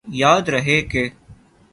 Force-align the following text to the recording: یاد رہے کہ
یاد 0.07 0.49
رہے 0.49 0.81
کہ 0.81 1.03